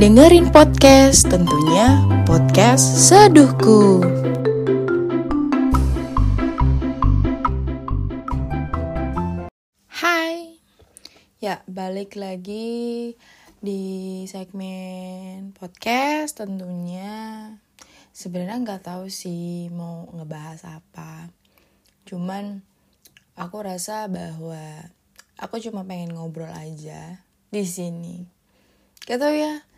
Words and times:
dengerin 0.00 0.48
podcast, 0.48 1.28
tentunya 1.28 2.00
podcast 2.24 3.04
Seduhku. 3.04 4.00
Hai, 9.92 10.56
ya 11.44 11.60
balik 11.68 12.16
lagi 12.16 13.12
di 13.60 13.82
segmen 14.24 15.52
podcast 15.52 16.40
tentunya. 16.40 17.52
Sebenarnya 18.16 18.56
nggak 18.56 18.88
tahu 18.88 19.12
sih 19.12 19.68
mau 19.68 20.08
ngebahas 20.16 20.80
apa. 20.80 21.28
Cuman 22.08 22.64
aku 23.36 23.56
rasa 23.60 24.08
bahwa 24.08 24.64
aku 25.36 25.60
cuma 25.60 25.84
pengen 25.84 26.16
ngobrol 26.16 26.48
aja 26.48 27.20
di 27.52 27.68
sini. 27.68 28.24
Gak 29.04 29.20
tau 29.20 29.36
ya 29.36 29.69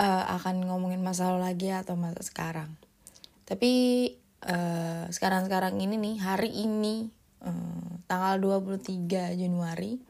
uh, 0.00 0.24
akan 0.40 0.64
ngomongin 0.64 1.04
masalah 1.04 1.36
lagi 1.52 1.68
atau 1.68 2.00
masa 2.00 2.24
sekarang. 2.24 2.72
Tapi 3.44 3.72
uh, 4.48 5.04
sekarang-sekarang 5.12 5.76
ini 5.76 6.00
nih 6.00 6.16
hari 6.24 6.64
ini 6.64 7.12
uh, 7.44 8.00
tanggal 8.08 8.40
23 8.64 9.36
Januari 9.36 10.00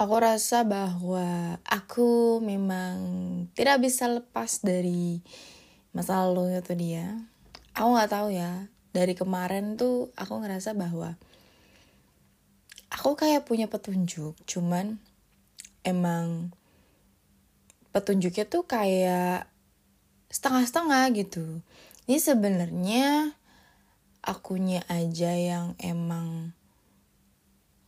aku 0.00 0.16
rasa 0.16 0.64
bahwa 0.64 1.60
aku 1.68 2.40
memang 2.40 2.96
tidak 3.52 3.84
bisa 3.84 4.08
lepas 4.08 4.64
dari 4.64 5.20
masa 5.92 6.24
lalu 6.24 6.56
itu 6.56 6.72
dia. 6.72 7.20
Aku 7.76 7.92
nggak 7.92 8.08
tahu 8.08 8.32
ya 8.32 8.72
dari 8.96 9.12
kemarin 9.12 9.76
tuh 9.76 10.08
aku 10.16 10.40
ngerasa 10.40 10.72
bahwa 10.72 11.20
aku 12.90 13.14
kayak 13.14 13.46
punya 13.46 13.68
petunjuk 13.70 14.34
cuman 14.48 14.98
emang 15.86 16.50
petunjuknya 17.90 18.46
tuh 18.46 18.66
kayak 18.66 19.50
setengah-setengah 20.30 21.04
gitu. 21.14 21.62
Ini 22.06 22.18
sebenarnya 22.18 23.34
akunya 24.22 24.84
aja 24.86 25.32
yang 25.32 25.74
emang 25.80 26.54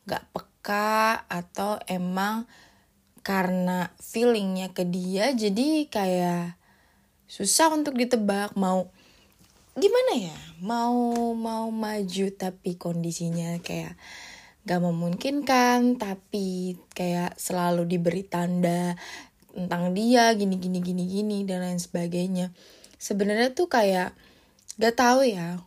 gak 0.09 0.27
peka 0.35 1.23
atau 1.31 1.79
emang 1.87 2.49
karena 3.23 3.95
feelingnya 4.03 4.75
ke 4.75 4.83
dia 4.83 5.31
jadi 5.31 5.87
kayak 5.87 6.59
susah 7.31 7.71
untuk 7.71 7.95
ditebak 7.95 8.59
mau 8.59 8.91
gimana 9.79 10.13
ya 10.19 10.39
mau 10.59 11.33
mau 11.39 11.71
maju 11.71 12.27
tapi 12.35 12.75
kondisinya 12.75 13.63
kayak 13.63 13.95
gak 14.67 14.83
memungkinkan 14.83 16.03
tapi 16.03 16.77
kayak 16.93 17.39
selalu 17.39 17.87
diberi 17.87 18.27
tanda 18.27 18.99
tentang 19.53 19.93
dia 19.93 20.33
gini 20.33 20.57
gini 20.57 20.81
gini 20.81 21.05
gini 21.05 21.39
dan 21.45 21.63
lain 21.63 21.79
sebagainya. 21.79 22.51
Sebenarnya 22.97 23.53
tuh 23.53 23.69
kayak 23.69 24.17
gak 24.81 24.97
tahu 24.97 25.29
ya 25.29 25.61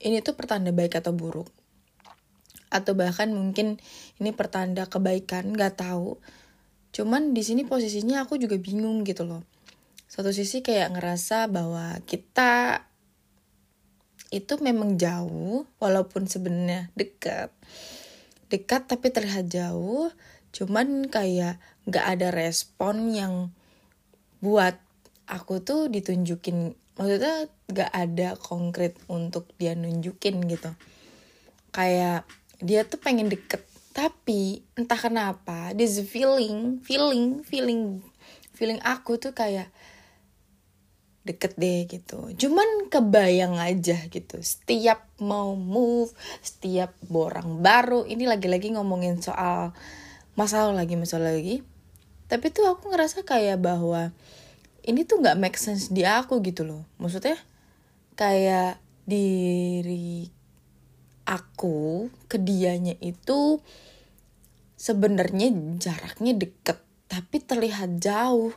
ini 0.00 0.24
tuh 0.24 0.32
pertanda 0.32 0.72
baik 0.72 0.96
atau 0.96 1.12
buruk. 1.12 1.52
Atau 2.72 2.96
bahkan 2.96 3.28
mungkin 3.30 3.76
ini 4.16 4.32
pertanda 4.32 4.88
kebaikan 4.88 5.52
gak 5.52 5.84
tahu. 5.84 6.16
Cuman 6.90 7.36
di 7.36 7.44
sini 7.44 7.68
posisinya 7.68 8.24
aku 8.24 8.40
juga 8.40 8.56
bingung 8.56 9.04
gitu 9.04 9.28
loh. 9.28 9.44
Satu 10.10 10.34
sisi 10.34 10.64
kayak 10.64 10.96
ngerasa 10.96 11.46
bahwa 11.46 12.00
kita 12.08 12.82
itu 14.30 14.58
memang 14.62 14.96
jauh 14.98 15.68
walaupun 15.78 16.26
sebenarnya 16.26 16.90
dekat. 16.96 17.52
Dekat 18.50 18.90
tapi 18.90 19.12
terlihat 19.14 19.46
jauh 19.46 20.10
cuman 20.50 21.06
kayak 21.06 21.62
gak 21.86 22.06
ada 22.18 22.28
respon 22.34 23.14
yang 23.14 23.34
buat 24.42 24.78
aku 25.30 25.62
tuh 25.62 25.86
ditunjukin. 25.86 26.74
Maksudnya 26.98 27.48
gak 27.70 27.92
ada 27.94 28.34
konkret 28.36 28.98
untuk 29.06 29.48
dia 29.56 29.78
nunjukin 29.78 30.44
gitu. 30.50 30.74
Kayak 31.70 32.26
dia 32.60 32.84
tuh 32.84 33.00
pengen 33.00 33.30
deket 33.30 33.64
tapi 33.90 34.62
entah 34.78 34.98
kenapa 35.00 35.74
this 35.74 35.98
feeling 36.06 36.78
feeling 36.86 37.42
feeling 37.42 37.98
feeling 38.54 38.78
aku 38.86 39.18
tuh 39.18 39.34
kayak 39.34 39.66
deket 41.26 41.58
deh 41.58 41.84
gitu. 41.84 42.32
Cuman 42.32 42.88
kebayang 42.88 43.60
aja 43.60 43.98
gitu 44.08 44.40
setiap 44.40 45.04
mau 45.20 45.52
move 45.58 46.14
setiap 46.40 46.94
borang 47.06 47.60
baru 47.60 48.06
ini 48.08 48.24
lagi-lagi 48.30 48.72
ngomongin 48.72 49.20
soal 49.20 49.74
masalah 50.34 50.74
lagi 50.74 50.94
masalah 50.94 51.34
lagi. 51.34 51.62
Tapi 52.30 52.46
tuh 52.54 52.70
aku 52.70 52.94
ngerasa 52.94 53.26
kayak 53.26 53.58
bahwa 53.58 54.14
ini 54.86 55.02
tuh 55.02 55.20
nggak 55.20 55.38
make 55.38 55.58
sense 55.58 55.90
di 55.90 56.06
aku 56.06 56.38
gitu 56.42 56.62
loh. 56.62 56.86
Maksudnya 57.02 57.36
kayak 58.14 58.78
diri 59.08 60.30
aku 61.26 62.10
ke 62.30 62.38
dianya 62.38 62.94
itu 63.02 63.58
sebenarnya 64.78 65.50
jaraknya 65.78 66.34
deket 66.38 66.78
tapi 67.10 67.42
terlihat 67.42 67.98
jauh. 67.98 68.54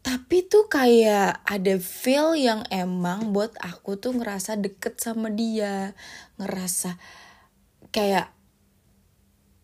Tapi 0.00 0.48
tuh 0.48 0.64
kayak 0.64 1.44
ada 1.44 1.76
feel 1.76 2.32
yang 2.32 2.64
emang 2.72 3.36
buat 3.36 3.52
aku 3.60 4.00
tuh 4.00 4.16
ngerasa 4.16 4.56
deket 4.56 4.96
sama 4.96 5.28
dia. 5.28 5.92
Ngerasa 6.40 6.96
kayak 7.92 8.32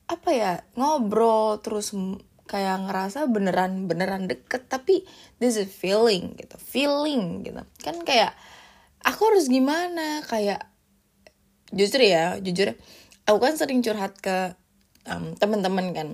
apa 0.06 0.30
ya 0.30 0.52
ngobrol 0.78 1.58
terus 1.58 1.90
kayak 2.46 2.86
ngerasa 2.86 3.26
beneran 3.26 3.90
beneran 3.90 4.30
deket 4.30 4.70
tapi 4.70 5.02
this 5.42 5.58
is 5.58 5.66
feeling 5.66 6.38
gitu 6.38 6.54
feeling 6.62 7.42
gitu. 7.42 7.62
Kan 7.82 8.06
kayak 8.06 8.34
aku 9.02 9.34
harus 9.34 9.50
gimana? 9.50 10.22
Kayak 10.22 10.70
jujur 11.74 11.98
ya 11.98 12.38
jujur 12.38 12.78
aku 13.26 13.38
kan 13.42 13.58
sering 13.58 13.82
curhat 13.82 14.14
ke 14.22 14.54
um, 15.10 15.34
teman-teman 15.34 15.90
kan. 15.90 16.08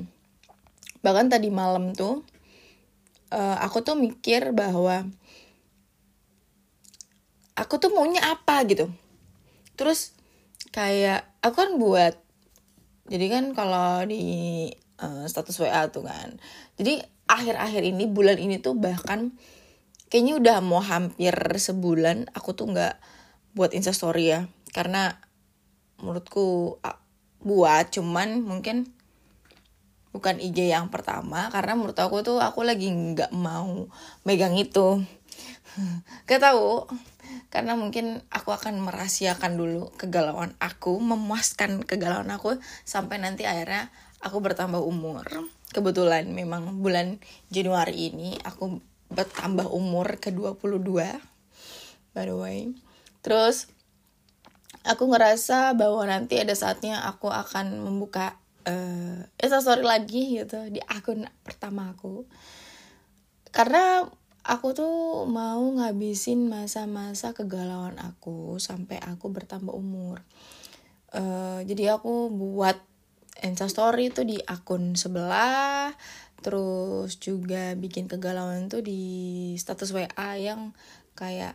Bahkan 1.04 1.28
tadi 1.28 1.52
malam 1.52 1.92
tuh 1.92 2.24
uh, 3.28 3.56
aku 3.60 3.84
tuh 3.84 3.96
mikir 4.00 4.56
bahwa 4.56 5.04
aku 7.52 7.76
tuh 7.76 7.92
maunya 7.92 8.24
apa 8.24 8.64
gitu. 8.64 8.88
Terus 9.76 10.16
kayak 10.72 11.28
aku 11.44 11.54
kan 11.60 11.70
buat 11.76 12.14
jadi 13.12 13.28
kan 13.28 13.44
kalau 13.52 14.08
di 14.08 14.24
uh, 14.96 15.28
status 15.28 15.60
WA 15.60 15.84
tuh 15.92 16.08
kan. 16.08 16.40
Jadi 16.80 17.04
akhir-akhir 17.28 17.84
ini 17.84 18.08
bulan 18.08 18.40
ini 18.40 18.56
tuh 18.56 18.72
bahkan 18.72 19.36
kayaknya 20.08 20.40
udah 20.40 20.56
mau 20.64 20.80
hampir 20.80 21.36
sebulan 21.36 22.32
aku 22.32 22.56
tuh 22.56 22.72
nggak 22.72 22.96
buat 23.52 23.76
instastory 23.76 24.32
ya. 24.32 24.48
Karena 24.72 25.12
menurutku 26.00 26.80
buat 27.44 27.84
cuman 27.92 28.40
mungkin 28.40 28.88
bukan 30.16 30.40
IG 30.40 30.72
yang 30.72 30.88
pertama. 30.88 31.52
Karena 31.52 31.76
menurut 31.76 32.00
aku 32.00 32.24
tuh 32.24 32.40
aku 32.40 32.64
lagi 32.64 32.88
nggak 32.88 33.36
mau 33.36 33.92
megang 34.24 34.56
itu 34.56 35.04
gak 36.28 36.42
tahu 36.42 36.84
karena 37.48 37.76
mungkin 37.76 38.20
aku 38.28 38.52
akan 38.52 38.80
merahasiakan 38.84 39.56
dulu 39.56 39.92
kegalauan 39.96 40.52
aku 40.60 40.96
memuaskan 41.00 41.84
kegalauan 41.84 42.28
aku 42.32 42.56
sampai 42.84 43.20
nanti 43.20 43.44
akhirnya 43.44 43.92
aku 44.22 44.38
bertambah 44.40 44.80
umur. 44.80 45.26
Kebetulan 45.72 46.28
memang 46.30 46.80
bulan 46.80 47.20
Januari 47.48 48.12
ini 48.12 48.36
aku 48.40 48.80
bertambah 49.12 49.68
umur 49.68 50.16
ke 50.20 50.32
22 50.32 51.32
by 52.12 52.24
the 52.28 52.36
way. 52.36 52.72
Terus 53.24 53.68
aku 54.84 55.08
ngerasa 55.08 55.72
bahwa 55.76 56.04
nanti 56.04 56.40
ada 56.40 56.52
saatnya 56.52 57.04
aku 57.08 57.28
akan 57.28 57.84
membuka 57.84 58.36
uh, 58.68 59.24
instastory 59.40 59.84
lagi 59.84 60.40
gitu 60.40 60.68
di 60.68 60.80
akun 60.84 61.26
pertama 61.44 61.92
aku. 61.92 62.24
Karena 63.52 64.08
aku 64.42 64.74
tuh 64.74 65.24
mau 65.30 65.62
ngabisin 65.62 66.50
masa-masa 66.50 67.30
kegalauan 67.30 67.98
aku 68.02 68.58
sampai 68.58 68.98
aku 68.98 69.30
bertambah 69.30 69.70
umur. 69.70 70.26
Uh, 71.14 71.62
jadi 71.62 71.98
aku 71.98 72.32
buat 72.32 72.80
instastory 73.44 74.10
tuh 74.10 74.26
di 74.26 74.38
akun 74.42 74.96
sebelah 74.98 75.92
terus 76.42 77.22
juga 77.22 77.78
bikin 77.78 78.10
kegalauan 78.10 78.66
tuh 78.66 78.82
di 78.82 79.54
status 79.54 79.94
WA 79.94 80.30
yang 80.34 80.74
kayak 81.14 81.54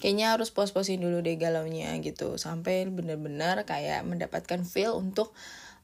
kayaknya 0.00 0.32
harus 0.32 0.48
pos-posin 0.48 1.04
dulu 1.04 1.20
deh 1.20 1.36
galaunya 1.36 1.92
gitu. 2.00 2.40
Sampai 2.40 2.88
bener-bener 2.88 3.68
kayak 3.68 4.08
mendapatkan 4.08 4.64
feel 4.64 4.96
untuk 4.96 5.36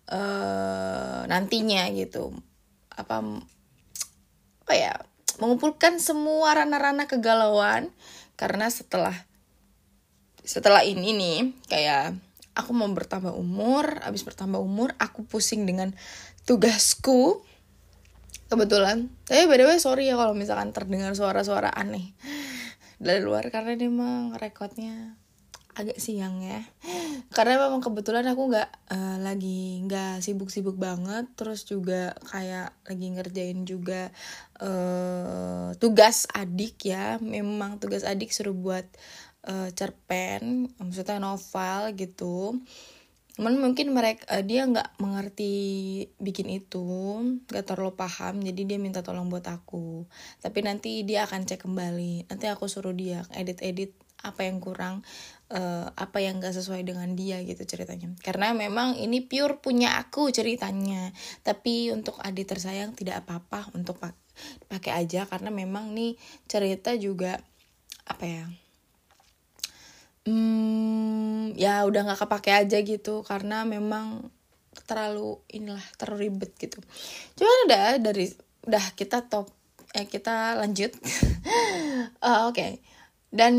uh, 0.09 1.29
nantinya 1.29 1.85
gitu. 1.93 2.33
Apa 2.97 3.21
apa 4.65 4.73
ya 4.73 4.95
mengumpulkan 5.41 5.99
semua 5.99 6.53
rana-rana 6.55 7.09
kegalauan 7.09 7.89
karena 8.37 8.69
setelah 8.69 9.17
setelah 10.45 10.85
ini 10.85 11.17
nih 11.17 11.39
kayak 11.69 12.17
aku 12.57 12.71
mau 12.77 12.89
bertambah 12.89 13.33
umur, 13.33 14.05
habis 14.05 14.25
bertambah 14.25 14.61
umur 14.61 14.93
aku 15.01 15.25
pusing 15.25 15.65
dengan 15.65 15.97
tugasku. 16.45 17.45
Kebetulan. 18.51 19.07
Tapi 19.31 19.47
by 19.47 19.57
the 19.63 19.67
way 19.71 19.79
sorry 19.79 20.11
ya 20.11 20.19
kalau 20.19 20.35
misalkan 20.35 20.75
terdengar 20.75 21.15
suara-suara 21.15 21.71
aneh 21.71 22.19
dari 23.01 23.23
luar 23.23 23.49
karena 23.49 23.79
ini 23.79 23.87
emang 23.89 24.35
rekodnya 24.37 25.20
agak 25.75 25.99
siang 26.03 26.43
ya. 26.43 26.61
Karena 27.31 27.63
memang 27.63 27.79
kebetulan 27.79 28.27
aku 28.27 28.51
nggak 28.51 28.71
uh, 28.91 29.17
lagi 29.23 29.83
nggak 29.87 30.23
sibuk-sibuk 30.25 30.75
banget. 30.77 31.31
Terus 31.39 31.63
juga 31.67 32.17
kayak 32.31 32.75
lagi 32.87 33.07
ngerjain 33.15 33.63
juga 33.67 34.11
uh, 34.59 35.71
tugas 35.79 36.27
adik 36.35 36.91
ya. 36.91 37.19
Memang 37.23 37.79
tugas 37.79 38.03
adik 38.03 38.35
suruh 38.35 38.55
buat 38.55 38.87
uh, 39.47 39.71
cerpen 39.73 40.75
maksudnya 40.77 41.23
novel 41.23 41.95
gitu. 41.95 42.59
Cuman 43.41 43.57
mungkin 43.57 43.97
mereka 43.97 44.29
uh, 44.37 44.45
dia 44.45 44.67
nggak 44.69 45.01
mengerti 45.01 45.55
bikin 46.21 46.51
itu 46.51 46.85
nggak 47.49 47.65
terlalu 47.65 47.97
paham 47.97 48.43
jadi 48.45 48.75
dia 48.75 48.79
minta 48.83 49.01
tolong 49.01 49.33
buat 49.33 49.47
aku. 49.49 50.05
Tapi 50.43 50.59
nanti 50.67 51.07
dia 51.07 51.25
akan 51.25 51.47
cek 51.47 51.65
kembali. 51.65 52.29
Nanti 52.29 52.45
aku 52.51 52.69
suruh 52.69 52.93
dia 52.93 53.25
edit 53.33 53.63
edit 53.65 53.97
apa 54.21 54.45
yang 54.45 54.61
kurang 54.61 55.03
uh, 55.53 55.89
apa 55.97 56.21
yang 56.21 56.39
gak 56.39 56.55
sesuai 56.57 56.85
dengan 56.87 57.13
dia 57.17 57.43
gitu 57.43 57.65
ceritanya. 57.67 58.13
Karena 58.21 58.53
memang 58.53 58.97
ini 58.97 59.25
pure 59.25 59.59
punya 59.61 59.99
aku 60.01 60.31
ceritanya. 60.31 61.11
Tapi 61.43 61.91
untuk 61.93 62.17
adik 62.23 62.49
tersayang 62.49 62.95
tidak 62.95 63.27
apa-apa 63.27 63.73
untuk 63.77 64.01
pakai 64.69 64.93
aja. 65.05 65.27
Karena 65.27 65.49
memang 65.49 65.93
nih 65.93 66.17
cerita 66.47 66.95
juga 66.97 67.41
apa 68.11 68.25
ya 68.27 68.45
hmm, 70.27 71.55
ya 71.55 71.87
udah 71.87 72.01
nggak 72.07 72.21
kepake 72.27 72.51
aja 72.53 72.79
gitu. 72.85 73.27
Karena 73.27 73.65
memang 73.65 74.29
terlalu 74.87 75.39
inilah 75.51 75.85
terlalu 75.99 76.35
gitu. 76.59 76.79
Cuman 77.39 77.59
udah 77.71 77.87
dari 78.03 78.31
udah 78.67 78.85
kita 78.95 79.27
top 79.27 79.49
eh 79.91 80.07
kita 80.07 80.61
lanjut. 80.61 80.95
Uh, 82.23 82.47
oke. 82.51 82.55
okay. 82.55 82.73
Dan 83.31 83.55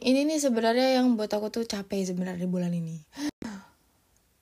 ini 0.00 0.24
nih 0.24 0.40
sebenarnya 0.40 0.96
yang 0.96 1.20
buat 1.20 1.28
aku 1.28 1.52
tuh 1.52 1.64
capek 1.68 2.08
sebenarnya 2.08 2.48
bulan 2.48 2.72
ini. 2.72 2.96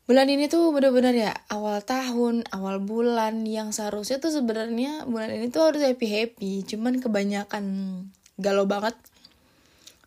Bulan 0.05 0.29
ini 0.29 0.53
tuh 0.53 0.69
bener-bener 0.69 1.17
ya 1.17 1.33
awal 1.49 1.81
tahun 1.81 2.45
awal 2.53 2.77
bulan 2.85 3.49
yang 3.49 3.73
seharusnya 3.73 4.21
tuh 4.21 4.37
sebenarnya 4.37 5.09
bulan 5.09 5.33
ini 5.33 5.49
tuh 5.49 5.73
harus 5.73 5.81
happy 5.81 6.05
happy 6.05 6.61
cuman 6.69 7.01
kebanyakan 7.01 7.65
galau 8.37 8.69
banget. 8.69 8.93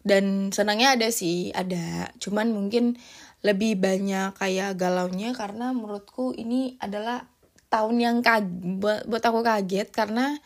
Dan 0.06 0.54
senangnya 0.54 0.94
ada 0.94 1.10
sih 1.10 1.50
ada. 1.50 2.14
Cuman 2.22 2.54
mungkin 2.54 3.02
lebih 3.42 3.82
banyak 3.82 4.38
kayak 4.38 4.78
galaunya 4.78 5.34
karena 5.34 5.74
menurutku 5.74 6.38
ini 6.38 6.78
adalah 6.78 7.26
tahun 7.74 7.98
yang 7.98 8.18
kaget 8.22 8.78
buat, 8.78 9.10
buat 9.10 9.24
aku 9.26 9.42
kaget 9.42 9.90
karena 9.90 10.38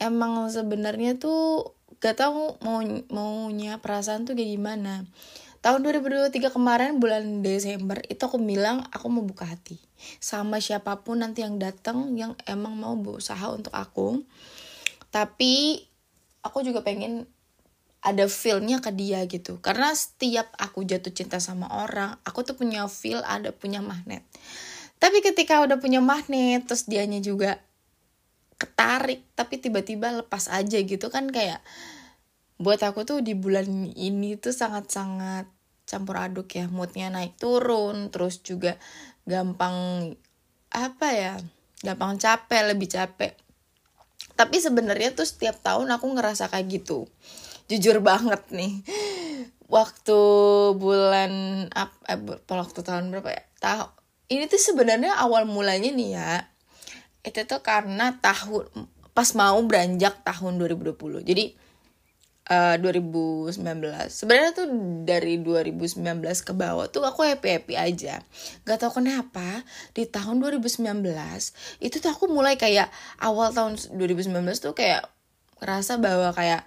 emang 0.00 0.48
sebenarnya 0.48 1.20
tuh 1.20 1.77
gak 1.98 2.16
tau 2.22 2.56
mau 2.62 2.78
maunya 3.10 3.82
perasaan 3.82 4.26
tuh 4.26 4.38
kayak 4.38 4.54
gimana. 4.54 5.02
Tahun 5.58 5.82
2023 5.82 6.54
kemarin 6.54 7.02
bulan 7.02 7.42
Desember 7.42 7.98
itu 8.06 8.22
aku 8.22 8.38
bilang 8.38 8.86
aku 8.94 9.10
mau 9.10 9.26
buka 9.26 9.42
hati 9.42 9.74
sama 10.22 10.62
siapa 10.62 11.02
pun 11.02 11.18
nanti 11.18 11.42
yang 11.42 11.58
datang 11.58 12.14
yang 12.14 12.38
emang 12.46 12.78
mau 12.78 12.94
berusaha 12.94 13.50
untuk 13.50 13.74
aku. 13.74 14.22
Tapi 15.10 15.82
aku 16.46 16.62
juga 16.62 16.86
pengen 16.86 17.26
ada 17.98 18.30
feelnya 18.30 18.78
ke 18.78 18.94
dia 18.94 19.26
gitu. 19.26 19.58
Karena 19.58 19.90
setiap 19.90 20.54
aku 20.54 20.86
jatuh 20.86 21.10
cinta 21.10 21.42
sama 21.42 21.66
orang 21.82 22.14
aku 22.22 22.46
tuh 22.46 22.54
punya 22.54 22.86
feel 22.86 23.18
ada 23.26 23.50
punya 23.50 23.82
magnet. 23.82 24.22
Tapi 24.98 25.22
ketika 25.22 25.62
udah 25.62 25.82
punya 25.82 25.98
magnet 25.98 26.66
terus 26.70 26.86
dianya 26.86 27.18
juga 27.18 27.58
ketarik 28.58 29.22
tapi 29.38 29.62
tiba-tiba 29.62 30.10
lepas 30.10 30.50
aja 30.50 30.78
gitu 30.82 31.08
kan 31.08 31.30
kayak 31.30 31.62
buat 32.58 32.82
aku 32.82 33.06
tuh 33.06 33.22
di 33.22 33.38
bulan 33.38 33.94
ini 33.94 34.34
tuh 34.34 34.50
sangat-sangat 34.50 35.46
campur 35.88 36.18
aduk 36.20 36.50
ya 36.52 36.66
moodnya 36.68 37.08
naik 37.08 37.38
turun 37.38 38.10
terus 38.10 38.42
juga 38.42 38.76
gampang 39.24 40.10
apa 40.74 41.08
ya 41.14 41.34
gampang 41.86 42.18
capek 42.18 42.74
lebih 42.74 42.90
capek. 42.90 43.32
Tapi 44.34 44.56
sebenarnya 44.58 45.14
tuh 45.14 45.26
setiap 45.26 45.58
tahun 45.62 45.90
aku 45.94 46.06
ngerasa 46.18 46.50
kayak 46.50 46.82
gitu. 46.82 47.06
Jujur 47.70 48.02
banget 48.08 48.42
nih 48.50 48.82
waktu 49.68 50.20
bulan 50.80 51.32
apa 51.70 51.94
eh, 52.10 52.20
waktu 52.50 52.80
tahun 52.82 53.14
berapa 53.14 53.30
ya? 53.30 53.42
Tahu 53.62 53.86
ini 54.34 54.44
tuh 54.50 54.60
sebenarnya 54.60 55.14
awal 55.16 55.46
mulanya 55.48 55.88
nih 55.88 56.10
ya 56.18 56.32
itu 57.26 57.40
tuh 57.44 57.60
karena 57.60 58.16
tahun 58.22 58.68
pas 59.12 59.30
mau 59.34 59.58
beranjak 59.66 60.22
tahun 60.22 60.62
2020 60.62 61.26
jadi 61.26 61.44
uh, 62.48 62.76
2019 62.80 63.54
sebenarnya 64.08 64.50
tuh 64.56 64.66
dari 65.04 65.40
2019 65.40 66.02
ke 66.42 66.52
bawah 66.56 66.88
tuh 66.88 67.04
aku 67.04 67.24
happy 67.24 67.48
happy 67.60 67.74
aja. 67.76 68.24
Gak 68.64 68.80
tau 68.80 68.92
kenapa 68.92 69.62
di 69.92 70.08
tahun 70.08 70.40
2019 70.40 70.88
itu 71.84 71.96
tuh 72.00 72.10
aku 72.10 72.26
mulai 72.32 72.56
kayak 72.56 72.88
awal 73.20 73.52
tahun 73.52 73.76
2019 73.94 74.32
tuh 74.58 74.74
kayak 74.74 75.06
ngerasa 75.60 76.00
bahwa 76.00 76.32
kayak 76.32 76.64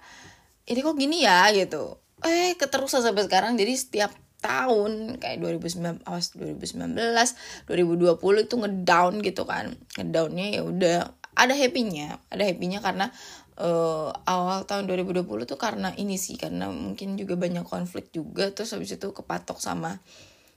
ini 0.70 0.78
kok 0.80 0.96
gini 0.96 1.26
ya? 1.26 1.50
Gitu. 1.50 1.98
Eh 2.22 2.54
keterusan 2.54 3.02
sampai 3.02 3.26
sekarang. 3.26 3.58
Jadi 3.58 3.74
setiap 3.74 4.14
tahun 4.42 5.22
kayak 5.22 5.38
2019 5.40 6.02
awas 6.02 6.34
2019 6.34 6.98
2020 7.70 8.44
itu 8.44 8.54
ngedown 8.58 9.22
gitu 9.22 9.42
kan. 9.46 9.78
Ngedownnya 9.96 10.46
ya 10.58 10.62
udah 10.66 10.98
ada 11.38 11.54
happynya. 11.54 12.18
Ada 12.28 12.50
happynya 12.50 12.82
karena 12.82 13.08
uh, 13.62 14.10
awal 14.26 14.66
tahun 14.66 14.90
2020 14.90 15.46
tuh 15.46 15.58
karena 15.58 15.94
ini 15.94 16.18
sih 16.18 16.34
karena 16.34 16.68
mungkin 16.68 17.14
juga 17.14 17.38
banyak 17.38 17.64
konflik 17.64 18.10
juga 18.10 18.50
terus 18.50 18.74
habis 18.74 18.92
itu 18.92 19.14
kepatok 19.14 19.62
sama 19.62 20.02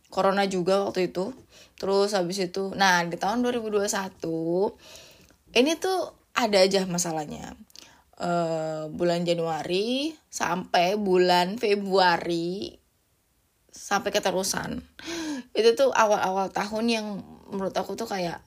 corona 0.09 0.49
juga 0.49 0.89
waktu 0.89 1.13
itu. 1.13 1.31
Terus 1.77 2.17
habis 2.17 2.41
itu 2.41 2.73
nah 2.73 3.05
di 3.05 3.15
tahun 3.15 3.45
2021 3.45 3.85
ini 5.55 5.71
tuh 5.77 6.11
ada 6.35 6.57
aja 6.59 6.83
masalahnya. 6.89 7.55
Uh, 8.15 8.87
bulan 8.95 9.27
Januari 9.27 10.15
sampai 10.31 10.95
bulan 10.95 11.59
Februari 11.59 12.79
sampai 13.75 14.15
keterusan. 14.15 14.79
Itu 15.51 15.75
tuh 15.75 15.91
awal-awal 15.91 16.47
tahun 16.55 16.85
yang 16.87 17.05
menurut 17.51 17.75
aku 17.75 17.99
tuh 17.99 18.07
kayak 18.07 18.39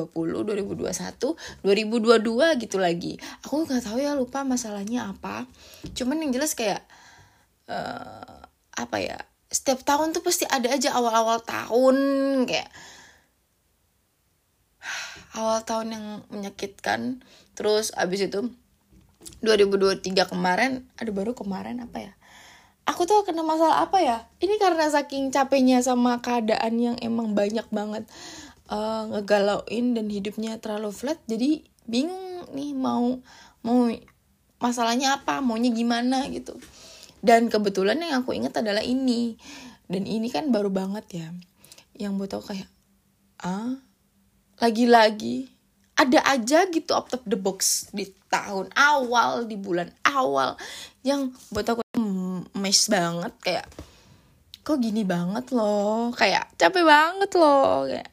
2022 1.61 2.63
gitu 2.63 2.77
lagi. 2.79 3.19
Aku 3.45 3.67
nggak 3.67 3.83
tahu 3.85 3.99
ya 3.99 4.15
lupa 4.15 4.41
masalahnya 4.47 5.11
apa. 5.11 5.45
Cuman 5.93 6.23
yang 6.23 6.31
jelas 6.33 6.55
kayak 6.55 6.81
uh, 7.69 8.47
apa 8.73 8.97
ya 8.97 9.19
setiap 9.47 9.83
tahun 9.83 10.11
tuh 10.11 10.23
pasti 10.25 10.43
ada 10.43 10.67
aja 10.73 10.91
awal-awal 10.97 11.39
tahun 11.39 11.95
kayak 12.49 12.67
awal 15.37 15.61
tahun 15.61 15.93
yang 15.93 16.05
menyakitkan. 16.33 17.21
Terus 17.53 17.93
abis 17.93 18.25
itu 18.25 18.49
2023 19.45 20.01
kemarin 20.25 20.89
ada 20.97 21.11
baru 21.13 21.37
kemarin 21.37 21.85
apa 21.85 22.09
ya? 22.09 22.13
Aku 22.87 23.05
tuh 23.05 23.21
kena 23.27 23.45
masalah 23.45 23.85
apa 23.85 24.01
ya? 24.01 24.25
Ini 24.41 24.57
karena 24.57 24.89
saking 24.89 25.29
capeknya 25.29 25.83
sama 25.83 26.23
keadaan 26.23 26.73
yang 26.81 26.95
emang 27.03 27.37
banyak 27.37 27.67
banget 27.69 28.07
uh, 28.71 29.11
ngegalauin 29.11 29.93
dan 29.93 30.07
hidupnya 30.07 30.57
terlalu 30.57 30.89
flat. 30.95 31.19
Jadi 31.29 31.67
bingung 31.85 32.47
nih 32.55 32.71
mau 32.73 33.19
mau 33.61 33.91
masalahnya 34.57 35.19
apa 35.21 35.43
maunya 35.43 35.69
gimana 35.69 36.25
gitu. 36.31 36.55
Dan 37.19 37.51
kebetulan 37.51 37.99
yang 37.99 38.23
aku 38.23 38.33
ingat 38.33 38.55
adalah 38.63 38.81
ini. 38.81 39.35
Dan 39.91 40.07
ini 40.07 40.31
kan 40.31 40.47
baru 40.47 40.71
banget 40.71 41.05
ya. 41.11 41.27
Yang 41.99 42.11
buat 42.23 42.31
aku 42.39 42.45
kayak 42.55 42.69
ah 43.43 43.86
lagi-lagi 44.57 45.49
ada 45.97 46.21
aja 46.29 46.69
gitu 46.69 46.93
out 46.93 47.09
of 47.13 47.25
the 47.25 47.37
box 47.37 47.89
di 47.89 48.09
tahun 48.29 48.69
awal 48.77 49.49
di 49.49 49.57
bulan 49.57 49.89
awal 50.05 50.53
yang 51.01 51.33
buat 51.49 51.65
aku 51.65 51.81
mes 52.53 52.81
banget 52.89 53.33
kayak 53.41 53.67
kok 54.61 54.77
gini 54.77 55.01
banget 55.07 55.49
loh 55.55 56.13
kayak 56.13 56.53
capek 56.59 56.85
banget 56.85 57.31
loh 57.33 57.89
kayak 57.89 58.11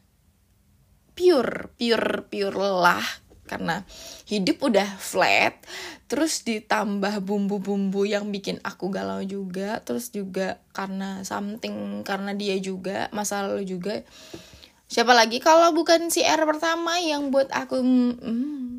pure 1.12 1.74
pure 1.76 2.24
pure 2.30 2.56
lah 2.56 3.04
karena 3.44 3.84
hidup 4.24 4.64
udah 4.64 4.88
flat 4.96 5.60
terus 6.08 6.40
ditambah 6.48 7.20
bumbu-bumbu 7.20 8.08
yang 8.08 8.32
bikin 8.32 8.56
aku 8.64 8.88
galau 8.88 9.20
juga 9.20 9.84
terus 9.84 10.08
juga 10.08 10.62
karena 10.72 11.20
something 11.26 12.00
karena 12.06 12.32
dia 12.32 12.56
juga 12.56 13.12
masa 13.12 13.44
lalu 13.44 13.68
juga 13.68 14.00
siapa 14.94 15.10
lagi? 15.10 15.42
Kalau 15.42 15.74
bukan 15.74 16.06
si 16.06 16.22
R 16.22 16.46
pertama 16.46 17.02
yang 17.02 17.34
buat 17.34 17.50
aku 17.50 17.82
mm, 17.82 18.70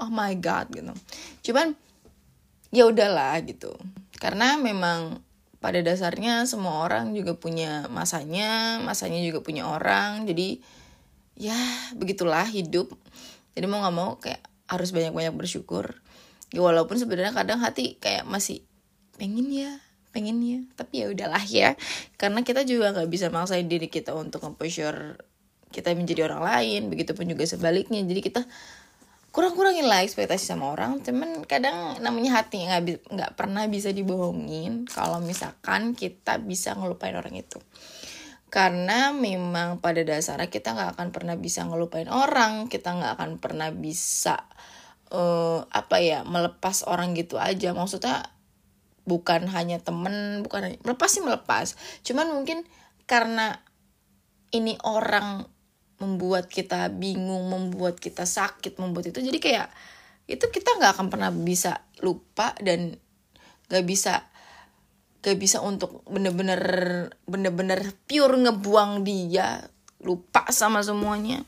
oh 0.00 0.08
my 0.08 0.32
god 0.40 0.72
gitu. 0.72 0.96
Cuman 1.44 1.76
ya 2.72 2.88
udahlah 2.88 3.36
gitu. 3.44 3.76
Karena 4.16 4.56
memang 4.56 5.20
pada 5.60 5.84
dasarnya 5.84 6.48
semua 6.48 6.88
orang 6.88 7.12
juga 7.12 7.36
punya 7.36 7.84
masanya 7.92 8.80
masanya 8.80 9.20
juga 9.20 9.44
punya 9.44 9.68
orang. 9.68 10.24
Jadi 10.24 10.64
ya 11.36 11.56
begitulah 11.92 12.48
hidup. 12.48 12.96
Jadi 13.52 13.68
mau 13.68 13.84
nggak 13.84 13.96
mau 13.96 14.16
kayak 14.16 14.40
harus 14.72 14.88
banyak-banyak 14.96 15.36
bersyukur. 15.36 16.00
Ya 16.48 16.64
walaupun 16.64 16.96
sebenarnya 16.96 17.36
kadang 17.36 17.60
hati 17.60 18.00
kayak 18.00 18.24
masih 18.24 18.64
pengen 19.20 19.52
ya 19.52 19.84
pengen 20.14 20.38
ya 20.38 20.62
tapi 20.78 21.02
ya 21.02 21.10
udahlah 21.10 21.42
ya. 21.42 21.74
Karena 22.14 22.46
kita 22.46 22.62
juga 22.62 22.94
nggak 22.94 23.10
bisa 23.10 23.26
maksain 23.34 23.66
diri 23.66 23.90
kita 23.90 24.14
untuk 24.14 24.46
nge 24.46 24.54
kita 25.74 25.90
menjadi 25.98 26.30
orang 26.30 26.42
lain 26.46 26.80
begitupun 26.86 27.26
juga 27.26 27.42
sebaliknya. 27.50 27.98
Jadi 28.06 28.20
kita 28.22 28.46
kurang-kurangin 29.34 29.90
lah 29.90 30.06
ekspektasi 30.06 30.54
sama 30.54 30.70
orang. 30.70 31.02
Cuman 31.02 31.42
kadang 31.50 31.98
namanya 31.98 32.38
hati 32.38 32.62
nggak 32.62 33.10
nggak 33.10 33.32
pernah 33.34 33.66
bisa 33.66 33.90
dibohongin 33.90 34.86
kalau 34.86 35.18
misalkan 35.18 35.98
kita 35.98 36.38
bisa 36.38 36.78
ngelupain 36.78 37.18
orang 37.18 37.34
itu. 37.34 37.58
Karena 38.54 39.10
memang 39.10 39.82
pada 39.82 40.06
dasarnya 40.06 40.46
kita 40.46 40.78
nggak 40.78 40.94
akan 40.94 41.08
pernah 41.10 41.34
bisa 41.34 41.66
ngelupain 41.66 42.06
orang. 42.06 42.70
Kita 42.70 42.94
nggak 42.94 43.12
akan 43.18 43.30
pernah 43.42 43.74
bisa 43.74 44.46
uh, 45.10 45.66
apa 45.66 45.98
ya 45.98 46.22
melepas 46.22 46.86
orang 46.86 47.18
gitu 47.18 47.42
aja. 47.42 47.74
Maksudnya 47.74 48.33
bukan 49.04 49.48
hanya 49.52 49.80
temen 49.80 50.40
bukan 50.44 50.80
melepas 50.84 51.08
sih 51.08 51.24
melepas. 51.24 51.76
Cuman 52.04 52.32
mungkin 52.32 52.64
karena 53.04 53.60
ini 54.52 54.76
orang 54.84 55.44
membuat 56.00 56.50
kita 56.50 56.90
bingung 56.90 57.48
membuat 57.48 58.02
kita 58.02 58.26
sakit 58.26 58.82
membuat 58.82 59.14
itu 59.14 59.22
jadi 59.22 59.38
kayak 59.38 59.68
itu 60.26 60.42
kita 60.50 60.74
nggak 60.80 60.98
akan 60.98 61.06
pernah 61.12 61.30
bisa 61.30 61.84
lupa 62.02 62.56
dan 62.58 62.98
nggak 63.70 63.84
bisa 63.86 64.26
gak 65.24 65.40
bisa 65.40 65.64
untuk 65.64 66.04
bener-bener 66.04 66.60
bener-bener 67.24 67.80
pure 68.04 68.36
ngebuang 68.36 69.08
dia 69.08 69.64
lupa 70.04 70.44
sama 70.52 70.84
semuanya. 70.84 71.40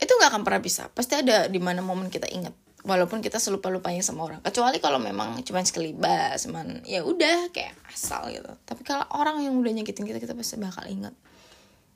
Itu 0.00 0.16
nggak 0.16 0.32
akan 0.32 0.42
pernah 0.48 0.64
bisa. 0.64 0.88
Pasti 0.88 1.20
ada 1.20 1.44
di 1.44 1.60
mana 1.60 1.84
momen 1.84 2.08
kita 2.08 2.24
ingat 2.32 2.63
walaupun 2.84 3.24
kita 3.24 3.40
selupa 3.40 3.72
lupanya 3.72 4.04
sama 4.04 4.28
orang. 4.28 4.40
Kecuali 4.44 4.76
kalau 4.78 5.00
memang 5.00 5.40
cuma 5.40 5.64
sekelibas 5.64 6.44
cuman 6.44 6.84
ya 6.84 7.00
udah 7.00 7.48
kayak 7.50 7.72
asal 7.88 8.28
gitu. 8.28 8.52
Tapi 8.68 8.84
kalau 8.84 9.08
orang 9.16 9.40
yang 9.40 9.56
udah 9.56 9.72
nyakitin 9.72 10.04
kita 10.04 10.20
kita 10.20 10.36
pasti 10.36 10.60
bakal 10.60 10.84
ingat 10.84 11.16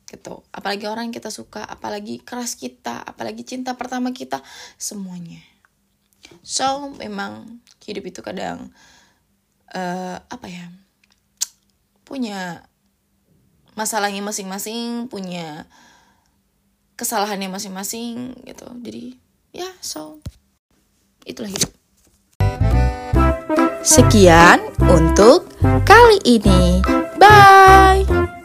gitu. 0.09 0.41
Apalagi 0.51 0.89
orang 0.89 1.13
yang 1.13 1.17
kita 1.17 1.29
suka 1.29 1.61
apalagi 1.61 2.25
keras 2.25 2.57
kita 2.57 3.05
apalagi 3.05 3.45
cinta 3.45 3.77
pertama 3.77 4.17
kita 4.17 4.41
semuanya. 4.81 5.45
So 6.41 6.97
memang 6.97 7.61
hidup 7.85 8.09
itu 8.09 8.21
kadang 8.25 8.73
uh, 9.77 10.17
apa 10.25 10.47
ya 10.49 10.73
punya 12.09 12.65
masalahnya 13.77 14.25
masing-masing 14.25 15.13
punya 15.13 15.69
kesalahannya 16.97 17.53
masing-masing 17.53 18.33
gitu. 18.49 18.73
Jadi 18.81 19.21
ya 19.53 19.69
so 19.85 20.25
itulah 21.29 21.53
hidup. 21.53 21.71
Sekian 23.85 24.59
untuk 24.89 25.49
kali 25.85 26.19
ini. 26.25 26.81
Bye 27.21 28.38